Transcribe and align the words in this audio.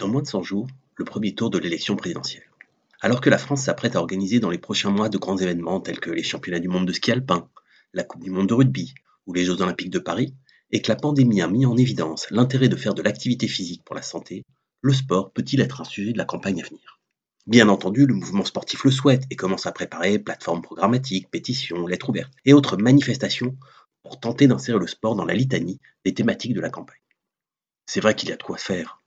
Dans 0.00 0.08
moins 0.08 0.22
de 0.22 0.26
100 0.26 0.42
jours, 0.42 0.66
le 0.96 1.04
premier 1.04 1.34
tour 1.34 1.50
de 1.50 1.58
l'élection 1.58 1.94
présidentielle. 1.94 2.48
Alors 3.02 3.20
que 3.20 3.28
la 3.28 3.36
France 3.36 3.64
s'apprête 3.64 3.96
à 3.96 3.98
organiser 3.98 4.40
dans 4.40 4.48
les 4.48 4.56
prochains 4.56 4.88
mois 4.88 5.10
de 5.10 5.18
grands 5.18 5.36
événements 5.36 5.78
tels 5.78 6.00
que 6.00 6.08
les 6.08 6.22
championnats 6.22 6.58
du 6.58 6.68
monde 6.68 6.86
de 6.86 6.92
ski 6.94 7.12
alpin, 7.12 7.50
la 7.92 8.02
Coupe 8.02 8.24
du 8.24 8.30
monde 8.30 8.48
de 8.48 8.54
rugby 8.54 8.94
ou 9.26 9.34
les 9.34 9.44
Jeux 9.44 9.60
olympiques 9.60 9.90
de 9.90 9.98
Paris, 9.98 10.34
et 10.70 10.80
que 10.80 10.90
la 10.90 10.96
pandémie 10.96 11.42
a 11.42 11.48
mis 11.48 11.66
en 11.66 11.76
évidence 11.76 12.30
l'intérêt 12.30 12.70
de 12.70 12.76
faire 12.76 12.94
de 12.94 13.02
l'activité 13.02 13.46
physique 13.46 13.84
pour 13.84 13.94
la 13.94 14.00
santé, 14.00 14.46
le 14.80 14.94
sport 14.94 15.32
peut-il 15.32 15.60
être 15.60 15.82
un 15.82 15.84
sujet 15.84 16.14
de 16.14 16.18
la 16.18 16.24
campagne 16.24 16.62
à 16.62 16.66
venir? 16.66 16.98
Bien 17.46 17.68
entendu, 17.68 18.06
le 18.06 18.14
mouvement 18.14 18.46
sportif 18.46 18.84
le 18.84 18.90
souhaite 18.90 19.24
et 19.28 19.36
commence 19.36 19.66
à 19.66 19.72
préparer 19.72 20.18
plateformes 20.18 20.62
programmatiques, 20.62 21.30
pétitions, 21.30 21.86
lettres 21.86 22.08
ouvertes 22.08 22.32
et 22.46 22.54
autres 22.54 22.78
manifestations 22.78 23.54
pour 24.02 24.18
tenter 24.18 24.46
d'insérer 24.46 24.78
le 24.78 24.86
sport 24.86 25.14
dans 25.14 25.26
la 25.26 25.34
litanie 25.34 25.78
des 26.06 26.14
thématiques 26.14 26.54
de 26.54 26.62
la 26.62 26.70
campagne. 26.70 26.96
C'est 27.84 28.00
vrai 28.00 28.14
qu'il 28.14 28.30
y 28.30 28.32
a 28.32 28.36
de 28.36 28.42
quoi 28.42 28.56
faire. 28.56 28.99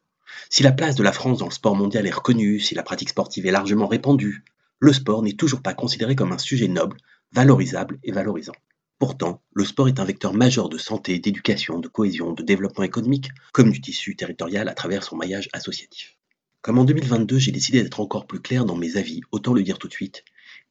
Si 0.49 0.63
la 0.63 0.71
place 0.71 0.95
de 0.95 1.03
la 1.03 1.11
France 1.11 1.39
dans 1.39 1.47
le 1.47 1.51
sport 1.51 1.75
mondial 1.75 2.05
est 2.07 2.11
reconnue, 2.11 2.59
si 2.59 2.75
la 2.75 2.83
pratique 2.83 3.09
sportive 3.09 3.45
est 3.45 3.51
largement 3.51 3.87
répandue, 3.87 4.43
le 4.79 4.93
sport 4.93 5.23
n'est 5.23 5.33
toujours 5.33 5.61
pas 5.61 5.73
considéré 5.73 6.15
comme 6.15 6.31
un 6.31 6.37
sujet 6.37 6.67
noble, 6.67 6.97
valorisable 7.31 7.99
et 8.03 8.11
valorisant. 8.11 8.53
Pourtant, 8.99 9.41
le 9.53 9.65
sport 9.65 9.87
est 9.87 9.99
un 9.99 10.05
vecteur 10.05 10.33
majeur 10.33 10.69
de 10.69 10.77
santé, 10.77 11.19
d'éducation, 11.19 11.79
de 11.79 11.87
cohésion, 11.87 12.31
de 12.31 12.43
développement 12.43 12.83
économique, 12.83 13.31
comme 13.51 13.71
du 13.71 13.81
tissu 13.81 14.15
territorial 14.15 14.69
à 14.69 14.73
travers 14.73 15.03
son 15.03 15.15
maillage 15.17 15.49
associatif. 15.51 16.17
Comme 16.61 16.77
en 16.77 16.85
2022, 16.85 17.37
j'ai 17.39 17.51
décidé 17.51 17.83
d'être 17.83 17.99
encore 17.99 18.25
plus 18.25 18.39
clair 18.39 18.63
dans 18.63 18.77
mes 18.77 18.95
avis, 18.95 19.21
autant 19.31 19.53
le 19.53 19.63
dire 19.63 19.77
tout 19.77 19.89
de 19.89 19.93
suite, 19.93 20.23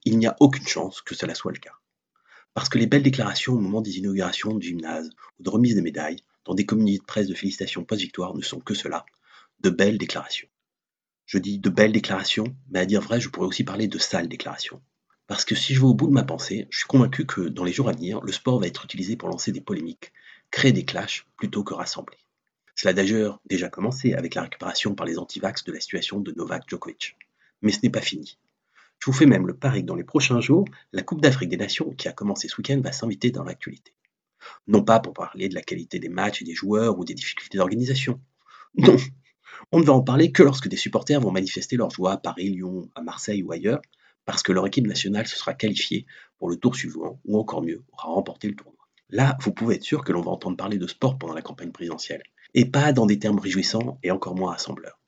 il 0.05 0.17
n'y 0.17 0.27
a 0.27 0.37
aucune 0.41 0.67
chance 0.67 1.03
que 1.03 1.15
cela 1.15 1.35
soit 1.35 1.53
le 1.53 1.59
cas. 1.59 1.75
Parce 2.55 2.69
que 2.69 2.79
les 2.79 2.87
belles 2.87 3.03
déclarations 3.03 3.55
au 3.55 3.61
moment 3.61 3.83
des 3.83 3.99
inaugurations 3.99 4.55
de 4.55 4.63
gymnase 4.63 5.11
ou 5.39 5.43
de 5.43 5.51
remise 5.51 5.75
des 5.75 5.83
médailles, 5.83 6.25
dans 6.45 6.55
des 6.55 6.65
communiqués 6.65 6.99
de 6.99 7.05
presse 7.05 7.29
de 7.29 7.35
félicitations 7.35 7.85
post-victoire, 7.85 8.35
ne 8.35 8.43
sont 8.43 8.61
que 8.61 8.75
cela, 8.75 9.05
de 9.63 9.71
belles 9.71 9.99
déclarations. 9.99 10.49
Je 11.27 11.39
dis 11.39 11.59
de 11.59 11.71
belles 11.71 11.93
déclarations, 11.93 12.57
mais 12.71 12.81
à 12.81 12.87
dire 12.87 13.01
vrai, 13.01 13.21
je 13.21 13.29
pourrais 13.29 13.47
aussi 13.47 13.65
parler 13.65 13.89
de 13.89 13.99
sales 13.99 14.29
déclarations. 14.29 14.83
Parce 15.29 15.45
que 15.45 15.55
si 15.55 15.73
je 15.75 15.81
vais 15.81 15.87
au 15.87 15.95
bout 15.95 16.09
de 16.09 16.13
ma 16.13 16.25
pensée, 16.25 16.67
je 16.71 16.79
suis 16.79 16.87
convaincu 16.87 17.25
que 17.27 17.43
dans 17.43 17.65
les 17.65 17.73
jours 17.73 17.89
à 17.89 17.93
venir, 17.93 18.21
le 18.21 18.33
sport 18.33 18.61
va 18.61 18.67
être 18.67 18.85
utilisé 18.85 19.17
pour 19.17 19.29
lancer 19.29 19.53
des 19.53 19.61
polémiques, 19.61 20.13
créer 20.51 20.73
des 20.73 20.85
clashs 20.85 21.27
plutôt 21.37 21.63
que 21.63 21.75
rassembler. 21.75 22.19
Cela 22.75 22.91
a 22.91 22.95
d'ailleurs 22.95 23.41
déjà 23.47 23.69
commencé 23.69 24.15
avec 24.15 24.35
la 24.35 24.43
récupération 24.43 24.95
par 24.95 25.07
les 25.07 25.19
antivax 25.19 25.65
de 25.65 25.73
la 25.73 25.81
situation 25.81 26.21
de 26.21 26.33
Novak 26.33 26.65
Djokovic. 26.69 27.17
Mais 27.63 27.71
ce 27.71 27.79
n'est 27.83 27.91
pas 27.91 28.01
fini. 28.01 28.39
Je 28.99 29.07
vous 29.07 29.13
fais 29.13 29.27
même 29.27 29.47
le 29.47 29.57
pari 29.57 29.83
que 29.83 29.87
dans 29.87 29.95
les 29.95 30.05
prochains 30.05 30.41
jours, 30.41 30.65
la 30.93 31.03
Coupe 31.03 31.21
d'Afrique 31.21 31.51
des 31.51 31.57
Nations, 31.57 31.91
qui 31.91 32.09
a 32.09 32.13
commencé 32.13 32.49
ce 32.49 32.57
week-end, 32.57 32.81
va 32.83 32.93
s'inviter 32.93 33.31
dans 33.31 33.45
l'actualité. 33.45 33.95
Non 34.67 34.83
pas 34.83 35.01
pour 35.01 35.13
parler 35.13 35.49
de 35.49 35.55
la 35.55 35.63
qualité 35.63 35.99
des 35.99 36.09
matchs 36.09 36.43
et 36.43 36.45
des 36.45 36.55
joueurs 36.55 36.99
ou 36.99 37.05
des 37.05 37.15
difficultés 37.15 37.59
d'organisation. 37.59 38.21
Non, 38.77 38.97
on 39.71 39.81
ne 39.81 39.85
va 39.85 39.93
en 39.93 40.03
parler 40.03 40.33
que 40.33 40.43
lorsque 40.43 40.69
des 40.69 40.77
supporters 40.77 41.21
vont 41.21 41.31
manifester 41.31 41.77
leur 41.77 41.91
joie 41.91 42.13
à 42.13 42.17
Paris, 42.17 42.51
Lyon, 42.51 42.91
à 42.95 43.03
Marseille 43.03 43.43
ou 43.43 43.53
ailleurs, 43.53 43.81
parce 44.25 44.43
que 44.43 44.53
leur 44.53 44.67
équipe 44.67 44.87
nationale 44.87 45.27
se 45.27 45.37
sera 45.37 45.55
qualifiée 45.55 46.07
pour 46.39 46.49
le 46.49 46.57
tour 46.57 46.75
suivant, 46.75 47.21
ou 47.25 47.39
encore 47.39 47.63
mieux, 47.63 47.83
aura 47.93 48.09
remporté 48.09 48.49
le 48.49 48.57
tournoi. 48.57 48.89
Là, 49.11 49.37
vous 49.41 49.53
pouvez 49.53 49.77
être 49.77 49.85
sûr 49.85 50.05
que 50.05 50.13
l'on 50.13 50.23
va 50.23 50.31
entendre 50.31 50.57
parler 50.57 50.79
de 50.79 50.87
sport 50.87 51.19
pendant 51.19 51.35
la 51.35 51.43
campagne 51.43 51.71
présidentielle 51.71 52.23
et 52.55 52.65
pas 52.65 52.93
dans 52.93 53.07
des 53.07 53.19
termes 53.19 53.39
réjouissants 53.39 53.99
et 54.03 54.11
encore 54.11 54.35
moins 54.35 54.53
rassembleurs. 54.53 54.99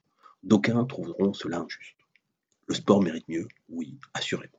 D'aucuns 0.42 0.84
trouveront 0.84 1.32
cela 1.32 1.60
injuste. 1.60 1.96
Le 2.66 2.74
sport 2.74 3.02
mérite 3.02 3.28
mieux, 3.28 3.48
oui, 3.68 3.98
assurément. 4.14 4.52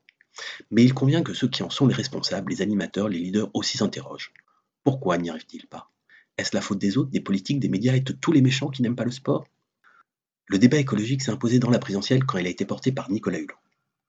Mais 0.72 0.84
il 0.84 0.94
convient 0.94 1.24
que 1.24 1.34
ceux 1.34 1.48
qui 1.48 1.64
en 1.64 1.70
sont 1.70 1.88
les 1.88 1.94
responsables, 1.94 2.52
les 2.52 2.62
animateurs, 2.62 3.10
les 3.10 3.20
leaders 3.20 3.50
aussi 3.54 3.78
s'interrogent. 3.78 4.34
Pourquoi 4.84 5.18
n'y 5.18 5.30
arrivent-ils 5.30 5.68
pas? 5.68 5.92
Est-ce 6.38 6.56
la 6.56 6.62
faute 6.62 6.80
des 6.80 6.98
autres, 6.98 7.12
des 7.12 7.22
politiques, 7.22 7.60
des 7.60 7.70
médias 7.70 7.96
et 7.96 8.02
de 8.02 8.14
tous 8.14 8.32
les 8.32 8.42
méchants 8.42 8.70
qui 8.70 8.82
n'aiment 8.82 8.96
pas 8.96 9.06
le 9.06 9.12
sport? 9.12 9.46
Le 10.48 10.60
débat 10.60 10.78
écologique 10.78 11.24
s'est 11.24 11.32
imposé 11.32 11.60
dans 11.60 11.72
la 11.72 11.80
présidentielle 11.80 12.24
quand 12.24 12.38
il 12.38 12.46
a 12.46 12.52
été 12.52 12.66
porté 12.66 12.92
par 12.92 13.10
Nicolas 13.10 13.40
Hulot. 13.40 13.56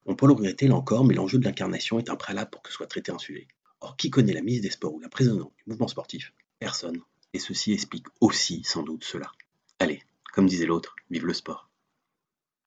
On 0.05 0.15
peut 0.15 0.27
le 0.27 0.33
regretter 0.33 0.69
là 0.69 0.75
encore, 0.75 1.05
mais 1.05 1.15
l'enjeu 1.15 1.39
de 1.39 1.45
l'incarnation 1.45 1.99
est 1.99 2.11
un 2.11 2.17
préalable 2.17 2.51
pour 2.51 2.63
que 2.63 2.73
soit 2.73 2.87
traité 2.87 3.11
un 3.11 3.19
sujet. 3.19 3.49
Or, 3.81 3.97
qui 3.97 4.11
connaît 4.11 4.33
la 4.33 4.43
mise 4.43 4.61
des 4.61 4.71
Sports 4.71 4.95
ou 4.95 5.01
la 5.01 5.09
présidente 5.09 5.53
du 5.57 5.65
mouvement 5.67 5.89
sportif? 5.89 6.33
Personne 6.59 7.01
et 7.33 7.39
ceci 7.39 7.73
explique 7.73 8.07
aussi 8.21 8.63
sans 8.65 8.83
doute 8.83 9.05
cela. 9.05 9.31
Allez, 9.79 10.03
comme 10.33 10.47
disait 10.47 10.67
l'autre, 10.67 10.97
vive 11.11 11.27
le 11.27 11.35
sport. 11.35 11.69